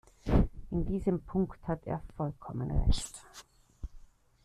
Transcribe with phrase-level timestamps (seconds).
[0.71, 3.23] In diesem Punkt hat er vollkommen Recht.